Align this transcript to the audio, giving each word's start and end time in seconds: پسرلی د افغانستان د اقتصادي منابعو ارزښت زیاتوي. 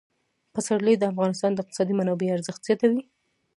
پسرلی 0.53 0.95
د 0.97 1.03
افغانستان 1.11 1.51
د 1.53 1.57
اقتصادي 1.61 1.93
منابعو 1.99 2.35
ارزښت 2.37 2.61
زیاتوي. 2.67 3.01